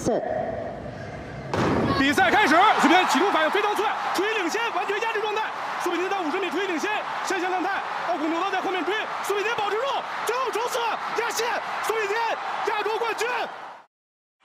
[0.00, 0.10] 四。
[1.98, 3.84] 比赛开始，苏炳添启动反应非常快，
[4.14, 5.42] 处于领先，完全压制状态。
[5.84, 6.90] 苏炳添在五十米处于领先，
[7.28, 7.68] 身向亮太，
[8.08, 9.82] 奥古牛刀在后面追，苏炳添保持住，
[10.24, 10.78] 最后冲刺
[11.20, 11.46] 压线，
[11.86, 12.18] 苏炳添
[12.68, 13.28] 亚洲冠军。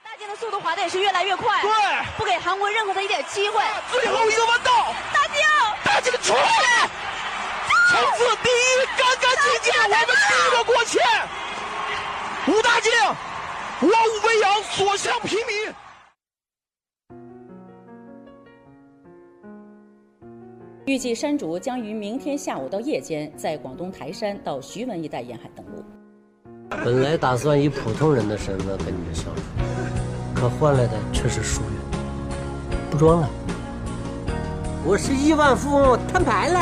[0.04, 1.70] 大靖的速度滑的也是越来越快，对，
[2.18, 3.64] 不给韩国任何的一点机会。
[3.90, 5.42] 最后一个弯道，大靖，
[5.82, 6.36] 大靖冲！
[7.88, 9.96] 冲刺第一，干干净净，我们
[10.28, 11.00] 第一个过去。
[12.46, 12.92] 吴大靖，
[13.78, 13.90] 我武
[14.26, 15.74] 为阳，所向披靡。
[20.86, 25.84] 预计山竹将于明天下午到夜间在广东台山到徐闻一带沿海登陆。
[26.70, 29.42] 本来打算以普通人的身份跟你们相处，
[30.34, 31.72] 可换来的却是疏远。
[32.90, 33.28] 不装了，
[34.86, 36.60] 我是亿万富翁，摊牌了。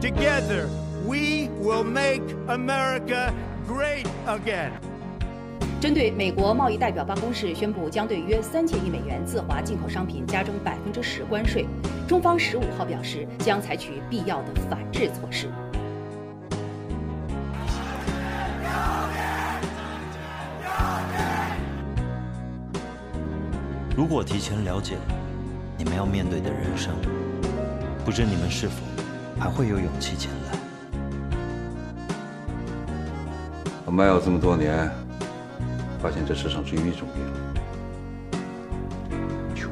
[0.00, 0.66] Together
[1.06, 3.32] we will make America
[3.68, 4.72] great again.
[5.80, 11.66] 针对美国贸易代表办公室宣布将对约三千亿美元自华进口商品加征百分之十关税，
[12.08, 15.48] 中方十五号表示将采取必要的反制措施。
[23.96, 24.96] 如果提前了解
[25.76, 26.92] 你们要面对的人生，
[28.04, 28.82] 不知你们是否
[29.38, 30.58] 还会有勇气前来？
[33.84, 34.90] 我卖药这么多年。
[36.01, 37.23] 发现这世上只有一种病，
[39.55, 39.71] 穷。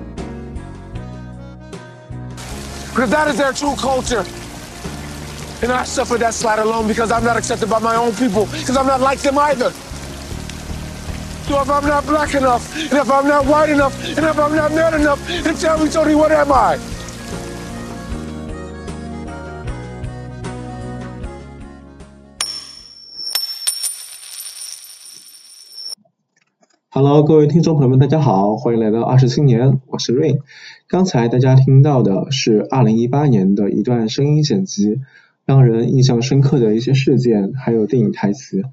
[2.94, 4.24] Because that is their true culture.
[5.62, 8.76] And I suffer that slight alone because I'm not accepted by my own people, because
[8.76, 9.72] I'm not like them either.
[11.48, 14.56] So if I'm not black enough, and if I'm not white enough, and if I'm
[14.56, 16.80] not man enough, then tell me, Tony, what am I?
[27.09, 30.41] Hello，各位听众朋友们，大家好，欢迎来到二十青年，我是 Rain。
[30.89, 35.01] 刚才大家听到的是二零一八年的一段声音剪辑，
[35.45, 38.65] 让人印象深刻的一些事件，还有电影台词。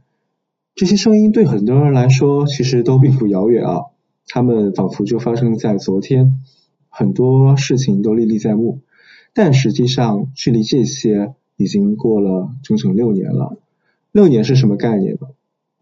[0.73, 3.81] 这些声音对很多人来说其实都并不遥远啊，
[4.25, 6.39] 他们仿佛就发生在昨天，
[6.89, 8.79] 很多事情都历历在目。
[9.35, 13.59] 但实际上，距离这些已经过了整整六年了。
[14.11, 15.27] 六年是什么概念呢？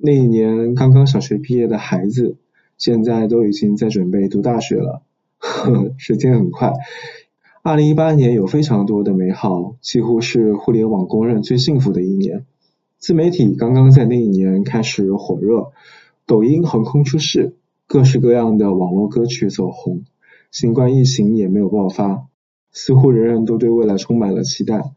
[0.04, 2.36] 那一年刚刚小学毕业的孩子，
[2.81, 5.03] 现在都已经在准备读大学了。
[5.38, 6.74] 呵 时间很快，
[7.62, 12.44] 二零一八年有非常多的美好，几乎是互联网公认最幸福的一年。
[12.97, 15.74] 自媒体刚刚在那一年开始火热，
[16.25, 17.53] 抖音横空出世，
[17.86, 20.02] 各式各样的网络歌曲走红，
[20.50, 22.25] 新冠疫情也没有爆发，
[22.72, 24.92] 似乎人人都对未来充满了期待。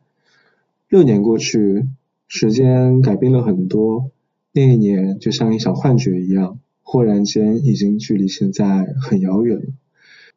[0.89, 1.87] 六年过去，
[2.29, 4.11] 时间改变了很多。
[4.53, 9.65] 那一年就像一场幻觉一样，忽然间已经距离现在很遥远了。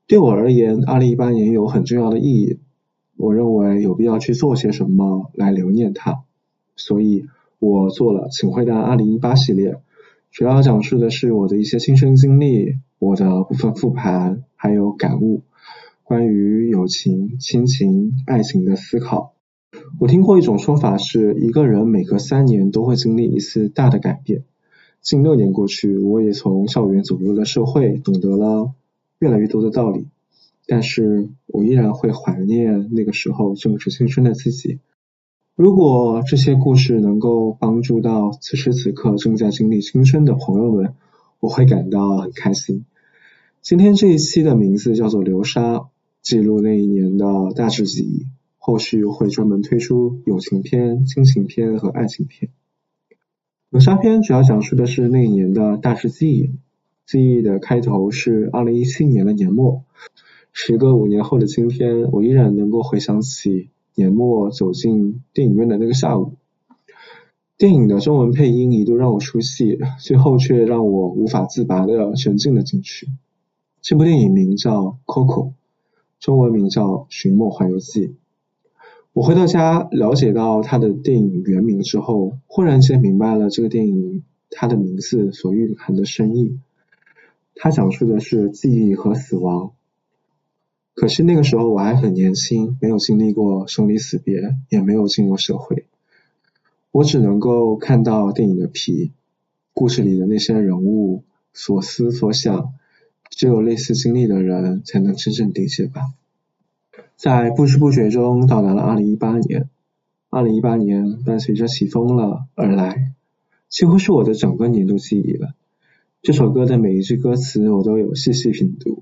[0.07, 2.57] 对我而言，二零一八年有很重要的意义。
[3.17, 6.23] 我认为有必要去做些什么来留念它，
[6.75, 7.25] 所以
[7.59, 9.77] 我做了《请回答二零一八》系列，
[10.31, 15.41] 主要讲述的是我的一些亲身经历，我的部分复盘，还有感悟，
[16.03, 19.33] 关于友情、亲情、爱情的思考。
[19.99, 24.43] 我听过一种说法，是一个人每隔三年都会经历一次大的改变。
[25.01, 28.73] 近六年过去，我也从校园走入了社会，懂得了
[29.19, 30.07] 越来越多的道理。
[30.65, 34.79] 但是我依然会怀念那个时候正值青春的自己。
[35.55, 40.93] 如果这些故事能够帮助到此时此刻正在经历青春的朋友们，
[41.39, 42.85] 我会感到很开心。
[43.61, 45.75] 今天这一期的名字叫做《流沙》，
[46.21, 47.25] 记录那一年的
[47.55, 48.25] 大致记忆。
[48.57, 52.51] 后续会专门推出友情篇、亲情篇和爱情篇。
[53.69, 56.51] 流沙篇主要讲述的是那一年的大致记忆。
[57.05, 59.83] 记忆的开头是二零一七年的年末。
[60.53, 66.35] 时隔五年后的今天，我依然能够回想起年末走进电影院的那个下午。
[67.57, 73.09] 电影的中文配音一度让我出戏，最后却让我无法自拔的沉浸了进去。
[73.81, 75.49] 这部电影名叫《Coco》，
[76.21, 78.07] 中文名叫《寻梦环游记》。
[79.17, 86.59] 我回到家，了解到他的电影原名之后，忽然间明白了这个电影它的名字所蕴含的深意。
[87.55, 89.71] 它讲述的是记忆和死亡。
[90.93, 95.87] 可是那个时候我还很年轻，没有经历过生离死别，也没有进入社会，
[96.91, 99.13] 我只能够看到电影的皮，
[99.73, 101.23] 故事里的那些人物
[101.55, 102.71] 所思所想，
[103.31, 106.01] 只有类似经历的人才能真正理解吧。
[107.17, 109.69] 在不知不觉中到达了二零一八年，
[110.29, 113.13] 二零一八年伴随着起风了而来，
[113.69, 115.55] 几乎是我的整个年度记忆了。
[116.21, 119.01] 这首歌的每一句歌词我都有细细品读。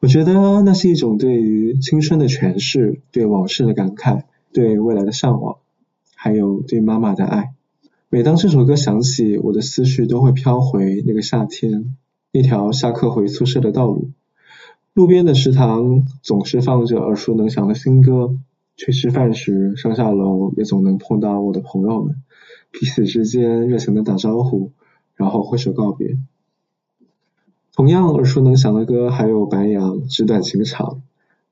[0.00, 5.58] 我觉得那是一种对于青春的诠释，对往事的感慨，对未来的向往，
[6.16, 7.52] 还有对妈妈的爱。
[8.08, 11.94] 每当这首歌响起，我的思绪都会飘回那个夏天，
[12.32, 14.10] 那条下课回宿舍的道路。
[14.98, 18.34] 路边的食堂总是放着耳熟能详的新歌，
[18.74, 22.16] 去吃饭时上下楼也总能碰到我的朋友们，
[22.72, 24.72] 彼此之间热情的打招呼，
[25.14, 26.16] 然后挥手告别。
[27.76, 30.86] 同样耳熟能详的歌还有白杨《纸短情长》，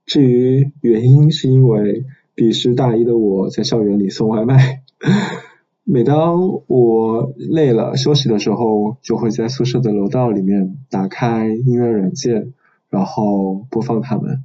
[0.07, 2.05] 至于原因是因为
[2.35, 4.83] 彼时大一的我在校园里送外卖，
[5.87, 12.53] 每当我累了休息的时候，就会在宿舍的楼道里面打开音乐软件。
[12.91, 14.45] 然后播放它们。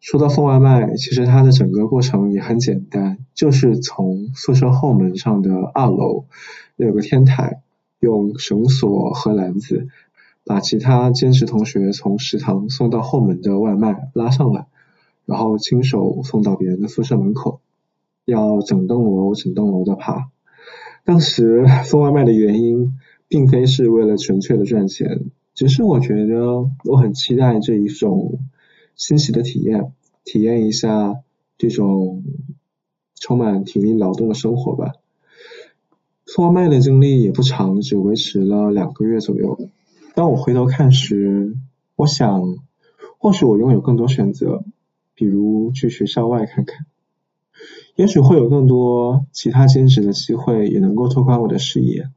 [0.00, 6.26] 说到送外卖，其实它的整个过程也很简单，就是从宿舍后门上的二楼
[6.76, 7.62] 有个天台，
[8.00, 9.88] 用绳索和篮子
[10.44, 14.66] 把其他兼职同学从食堂送到后门的外卖拉上来，
[15.24, 17.60] 然后亲手送到别人的宿舍门口，
[18.26, 20.28] 要整栋楼整栋楼的爬。
[21.04, 25.30] 当时送外卖的原因，并非是为了纯粹的赚钱。
[25.54, 28.40] 只是我觉得我很期待这一种
[28.96, 29.92] 新奇的体验，
[30.24, 31.14] 体验一下
[31.56, 32.24] 这种
[33.14, 34.94] 充满体力劳动的生活吧。
[36.26, 39.70] 送外卖的经历也不长，只维持了两个月左右。
[40.14, 41.56] 当我回头看时，
[41.96, 42.56] 我想，
[43.18, 44.64] 或许我拥有更多选择，
[45.14, 46.86] 比如去学校外看看，
[47.94, 52.08] 也许会有更多其他兼职的机会，也能够拓宽我的视野。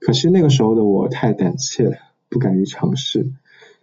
[0.00, 1.96] 可惜那个时候的我太胆怯了。
[2.34, 3.30] 不敢于尝试，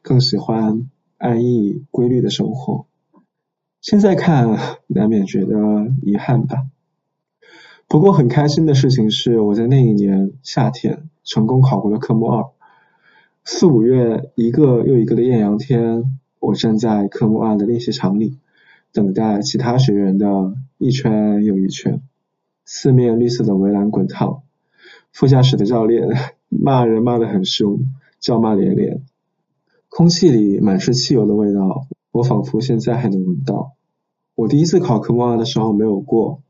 [0.02, 2.86] 更喜欢安逸规律的生活。
[3.80, 6.66] 现在看，难免觉得遗憾吧。
[7.88, 12.50] 不过很开心的事情是，我在那一年夏天成功考过了科目二。
[13.46, 18.38] 四五月，一个又一个的艳阳天，我站在科目二的练习场里，
[18.92, 22.02] 等待其他学员的一圈又一圈。
[22.66, 24.44] 四面绿色的围栏滚烫，
[25.14, 26.10] 副驾驶的教练
[26.50, 27.86] 骂人骂得很凶。
[28.22, 29.04] 叫骂连连，
[29.90, 33.74] 空气里满是汽油的味道，我仿佛现在还能闻到。
[34.36, 36.42] 我第一次考科目二的时候没有过，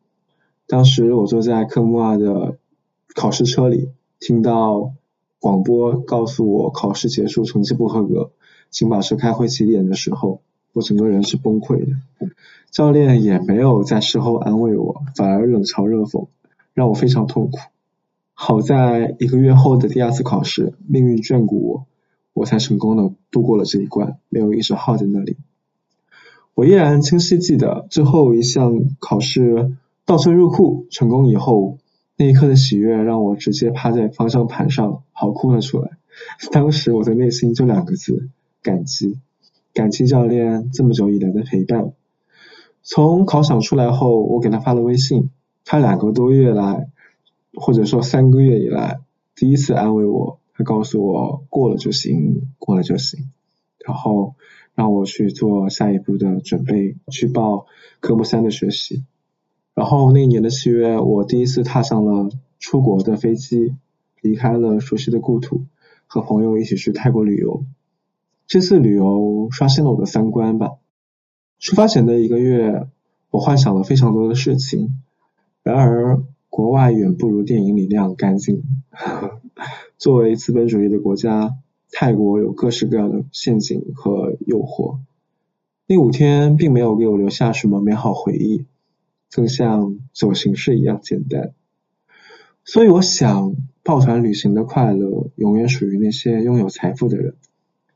[0.67, 2.57] 当时我坐在科目二的
[3.15, 3.89] 考试车里，
[4.19, 4.93] 听到
[5.39, 8.31] 广播告诉我考试结束，成绩不合格，
[8.69, 10.41] 请把车开回起点的时候，
[10.73, 11.95] 我整个人是崩溃的。
[12.69, 16.27] 教练也没有在事后安慰我，反而冷嘲热讽，
[16.73, 17.57] 让我非常痛苦。
[18.43, 21.85] 好在一个月后的第二次考试，命运眷顾我，
[22.33, 25.37] 我才成功的度过了这一关，没有一直耗在那里。
[26.55, 29.77] 我依然清晰记得最后一项考试
[30.07, 31.77] 倒车入库成功以后，
[32.17, 35.91] 那一刻的喜悦让我直接趴在方向盘上嚎哭了出来。
[36.51, 38.27] 当时我的内心就两个字：
[38.63, 39.19] 感激，
[39.71, 41.93] 感激教练这么久以来的陪伴。
[42.81, 45.29] 从考场出来后，我给他发了微信，
[45.63, 46.87] 他两个多月来。
[47.53, 49.01] 或者说三个月以来
[49.35, 53.29] 第一次安慰我，他告诉我过了就行，过了就行，
[53.85, 54.35] 然后
[54.73, 57.65] 让我去做下一步的准备，去报
[57.99, 59.03] 科目三的学习。
[59.73, 63.75] 然后那年的七月，我第一次踏上了出国的飞机，
[64.21, 65.65] 离开了熟悉的故土，
[66.07, 67.65] 和朋友一起去泰国旅游。
[68.47, 70.71] 这次旅游刷新了我的三观吧。
[71.59, 72.87] 出发前的一个月，
[73.29, 75.01] 我幻想了非常多的事情，
[75.63, 76.23] 然而。
[76.61, 78.61] 国外远不如电影里那样干净。
[79.97, 81.55] 作为资本主义的国家，
[81.91, 84.99] 泰国有各式各样的陷阱和诱惑。
[85.87, 88.67] 那五天并没有给我留下什么美好回忆，
[89.31, 91.53] 更像走形式一样简单。
[92.63, 97.33] 所以我想，抱团旅行的快乐永远属于那些拥有财富的人。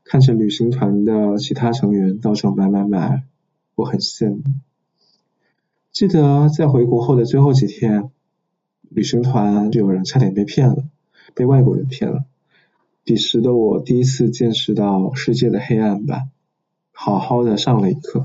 [0.02, 3.22] 看着旅行团的其他成员到处买买买，
[3.76, 4.42] 我很羡慕。
[5.92, 8.10] 记得在回国后的最后几天。
[8.88, 10.84] 旅行团就有人差点被骗了，
[11.34, 12.24] 被外国人骗了。
[13.04, 16.24] 彼时的我第一次见识到世界的黑暗吧，
[16.92, 18.24] 好好的上了一课。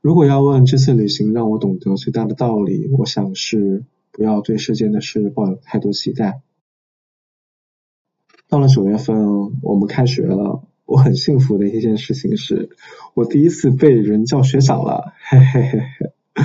[0.00, 6.42] 如果要问这次旅行让我懂得最大的道理，我想是不要对世间的事抱有太多期待。
[8.48, 12.70] 到了九月份，我们开学了，我很幸福的一件事情是，
[13.14, 16.44] 我第一次被人叫学长了，嘿嘿嘿嘿，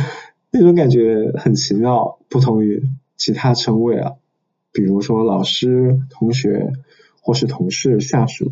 [0.51, 2.83] 那种感觉很奇妙，不同于。
[3.15, 4.13] 其他称谓啊，
[4.71, 6.73] 比如说老师、同学
[7.21, 8.51] 或是同事、下属，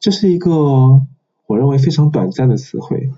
[0.00, 1.02] 这是一个
[1.46, 3.10] 我认为非常短暂的词汇，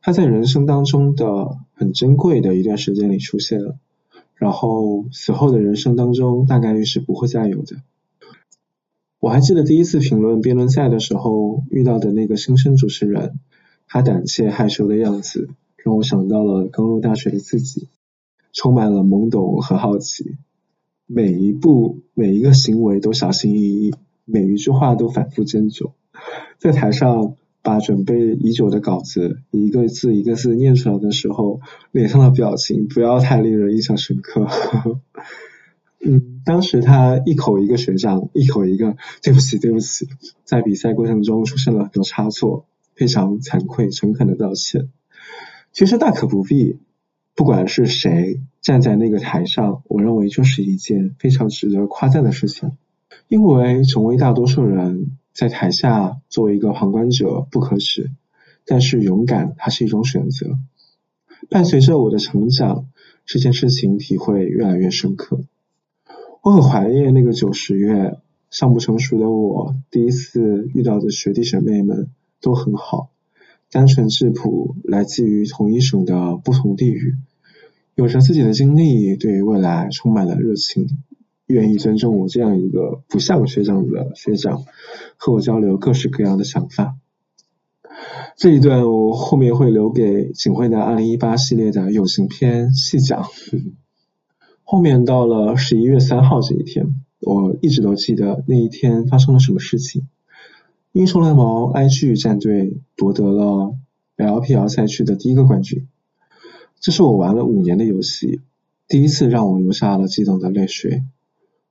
[0.00, 3.76] 它在人生当中的很珍贵的一段时间里出现了，
[4.34, 7.76] 然后此后的人生当中大概率是不会再有的。
[9.18, 13.38] 我还记得第一次评论辩论赛的时候遇到的那个新生主持人，
[13.86, 17.88] 他胆怯害羞的样子，让我想到了刚入大学的自己，
[18.52, 20.36] 充满了懵懂和好奇，
[21.06, 23.94] 每一步每一个行为都小心翼翼，
[24.24, 25.92] 每一句话都反复斟酌，
[26.58, 31.60] 在台上把准备已久的稿子一个字一个字念出来的时候，
[31.92, 34.46] 脸上的表情不要太令人印象深刻。
[36.04, 40.08] 嗯，当时他一口一个学长，一口一个对不起对不起，
[40.44, 42.66] 在比赛过程中出现了很多差错，
[42.96, 44.88] 非常惭愧，诚恳的道歉。
[45.72, 46.78] 其实大可不必，
[47.34, 52.72] 不管是谁站在那个台上，我认为就是一件非常值得夸赞的事情。
[53.28, 58.10] 因为成为大多数人在台下作为一个旁观者不可耻，
[58.66, 60.58] 但是勇敢它是一种选择。
[61.48, 62.86] 伴随着我的成长，
[63.24, 65.44] 这件事情体会越来越深刻。
[66.42, 68.18] 我很怀念那个九十月
[68.50, 72.10] 尚不成熟的我，第一次遇到的学弟学妹们
[72.42, 73.11] 都很好，
[73.72, 77.16] 单纯质朴，来自于同一省的不同地域，
[77.94, 80.86] 有着自己的经历，对于未来充满了热情，
[81.46, 84.62] 愿意尊重我这样一个不像学长的学长，
[85.16, 86.96] 和我交流各式各样的想法。
[88.36, 93.24] 这一段我后面会留给景惠的二零一八系列的友情篇细讲。
[94.64, 100.08] 后面到了十一月三号这一天，我一直都记得那一天发生了什么事情。
[100.92, 103.74] 英雄联盟 IG 战队夺得了
[104.18, 105.88] LPL 赛区的第一个冠军，
[106.80, 108.42] 这是我玩了五年的游戏，
[108.88, 111.02] 第一次让我流下了激动的泪水。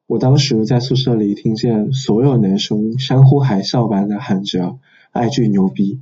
[0.08, 4.80] 我当时在宿舍里听见所有男生山呼海啸般的喊着
[5.14, 6.02] IG 牛逼，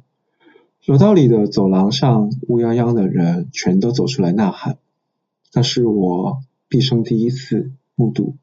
[0.85, 4.77] 楼道里的走廊上乌泱泱的人全都走出来呐喊，
[5.53, 6.39] 那是我。
[6.69, 8.35] 毕生第一次目睹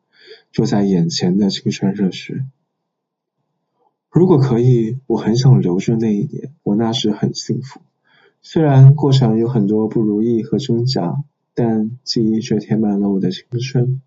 [0.53, 2.45] 就在眼前的青春热血。
[4.17, 7.81] 如果可以，我很想留住那一年，我那时很幸福。
[8.41, 14.01] 虽然过程有很多不如意和挣扎，但记忆却填满了我的青春。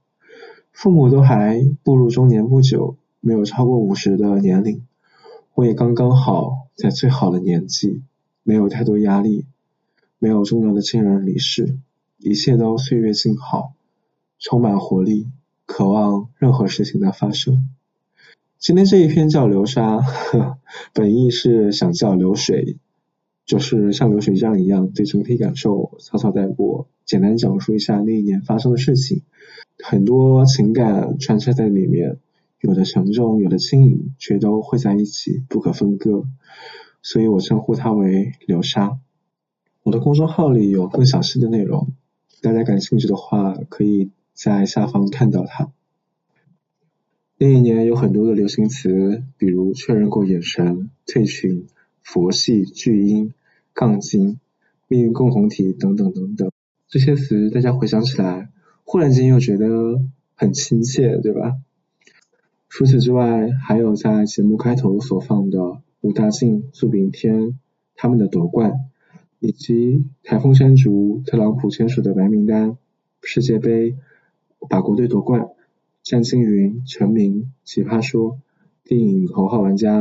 [0.72, 4.82] 父母都还步入中年不久，没有超过五十的年龄，
[5.54, 8.02] 我也刚刚好在最好的年纪，
[8.42, 9.46] 没有太多压力，
[10.18, 11.78] 没有重要的亲人离世，
[12.18, 13.74] 一切都岁月静好。
[14.40, 15.28] 充满活力，
[15.68, 17.70] 渴望任何事情的发生。
[18.60, 20.02] 今天这一篇叫流沙，
[20.94, 22.78] 本意是想叫流水，
[23.46, 29.22] 就是像流水账一样，对整体感受草草带过，简单讲述一下那一年发生的事情。
[29.82, 32.18] 很多情感穿插在里面，
[32.60, 36.26] 有的沉重，有的轻盈，却都汇在一起，不可分割。
[37.02, 39.00] 所以我称呼它为流沙。
[39.84, 41.94] 我的公众号里有更详细的内容，
[42.42, 44.12] 大家感兴趣的话可以。
[44.34, 45.70] 在下方看到它。
[47.42, 51.68] 那一年有很多的流行词，比如确认过眼神、退群、
[52.02, 53.34] 佛系、巨婴、
[53.74, 54.42] 杠精、
[54.90, 56.52] 命运共同体等等等等。
[56.90, 58.50] 这些词大家回想起来，
[58.84, 60.02] 忽然间又觉得
[60.36, 61.56] 很亲切，对吧？
[62.68, 67.58] 除此之外，还有在节目开头所放的武大靖、苏炳添
[67.96, 68.74] 他们的夺冠，
[69.40, 72.78] 以及台风山竹、特朗普签署的白名单、
[73.24, 73.96] 世界杯。
[74.70, 75.48] 法国队夺冠，
[76.10, 78.40] 战青云、陈明、奇葩说、
[78.84, 80.00] 电影《头号玩家》、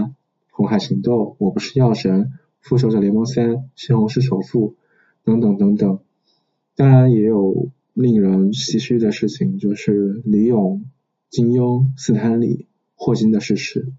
[0.50, 4.74] 红海行动、我不是药神、复仇者联盟三、西红柿首富
[5.22, 5.98] 等等等等。
[6.74, 10.86] 当然也有令人唏嘘的事情，就是李咏、
[11.28, 13.92] 金庸、斯坦李、霍金的逝世。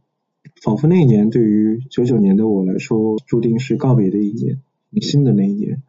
[0.63, 5.83] 仿佛那一年对于九九年的我来说，注定是告别的一年，迎新的那一年。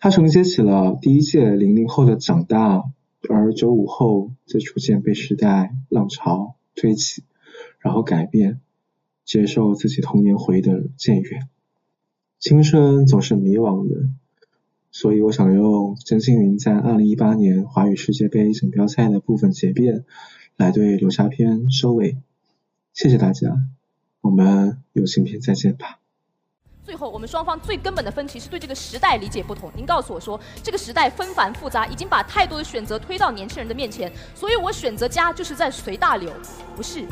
[0.00, 2.82] 它承接起了第一届零零后的长大。
[3.28, 7.22] 而九五后则逐渐被时代浪潮推起，
[7.78, 8.60] 然后改变，
[9.24, 11.48] 接受自己童年回忆的渐远。
[12.38, 14.08] 青春总是迷惘的，
[14.90, 20.04] 所以我想用曾庆云在二零一八年华语世界杯锦标赛的部分结辩，
[20.56, 22.18] 来对流沙篇收尾。
[22.92, 23.56] 谢谢大家，
[24.20, 26.01] 我们友情篇再见吧。
[26.84, 29.70] 最后，我们双方最根本的分歧是对这个时代理解不同。
[29.76, 36.32] 您告诉我说，这个时代纷繁复杂，已经把太多的选择推到年轻人的面前，所以我选择家就是在随大流。
[36.74, 37.06] 不是，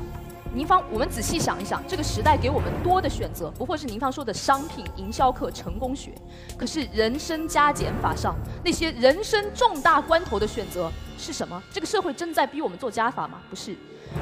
[0.53, 6.11] 您方，我们仔细想一想，这个时代给我们多的选择，不过是您方说的商品营销课成功学。
[6.59, 8.35] 可是人生加减法上，
[8.65, 11.62] 那些人生重大关头的选择是什么？
[11.73, 13.41] 这个社会正在逼我们做加法吗？
[13.49, 13.77] 不是。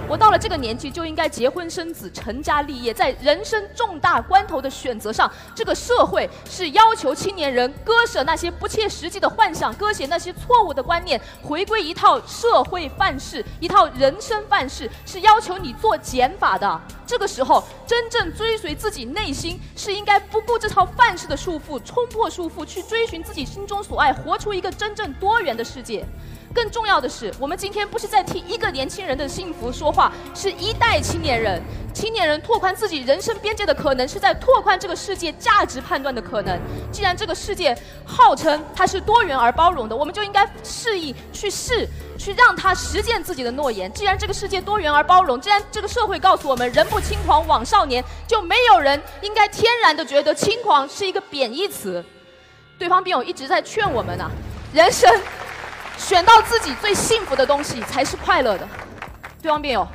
[0.09, 16.81] 我到了这个年纪就应该结婚生子、成家立业，在人生重大关头的选择上，这个社会是要求青年人割舍那些不切实际的幻想，割舍那些错误的观念，回归一套社会范式、一套人生范式，是要求你做减法的。
[17.07, 26.05] 这个时候，真正追随自己内心，是应该不顾这套范式的束缚，冲破束缚，去追寻自己心中所爱，活出一个真正多元的世界。
[26.59, 31.63] 更重要的是，我们今天不是在替一个年轻人的幸福说话，是一代青年人。
[31.95, 36.59] 青年人拓宽自己人生边界的可能，是在拓宽这个世界价值判断的可能。
[36.91, 41.89] 既然这个世界号称它是多元而包容的，我们就应该示意去试，
[42.19, 43.93] 去让它实践自己的诺言。
[43.93, 52.05] 既然这个世界多元而包容，既然这个社会告诉我们“人不轻狂枉少年”，就没有人应该天然的觉得轻狂是一个贬义词。
[52.81, 54.29] 对方辩友一直在劝我们呢，
[54.73, 55.09] 人生。
[55.99, 58.67] 选到自己最幸福的东西才是快乐的，
[59.43, 59.87] 对方辩友，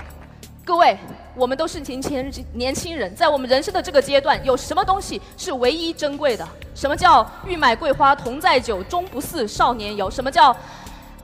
[0.63, 0.95] 各位，
[1.33, 6.47] 我们都是年轻年轻人，在我们人生的这个阶段，有什么东西是唯一珍贵的？
[6.75, 10.11] 什么叫欲买桂花同载酒，终不似少年游？
[10.11, 10.55] 什么叫？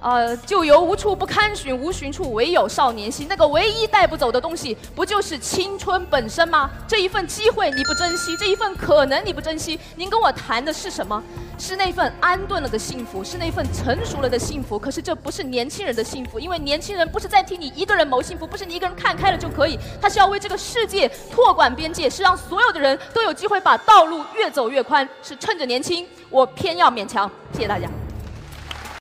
[0.01, 3.27] 呃，旧游无处不堪寻，无寻处唯有少年心。
[3.29, 6.69] 那个唯一带不走的东西，不就是青春本身吗？
[6.87, 9.77] 这一份机会你不珍惜，这一份可能你不珍惜。
[9.95, 11.21] 您跟我谈的是什么？
[11.57, 14.79] 是那份安顿了的幸福，是那份成熟了的幸福。
[14.79, 25.07] 可是这不是年轻人的幸福，因为年轻人不是在替你一个人谋幸福，不是你一个人看开了就可以，他是要为这个世界拓广边界，是让所有的人都有机会把道路越走越宽。
[25.21, 27.29] 是趁着年轻，我偏要勉强。
[27.51, 27.89] 谢谢大家。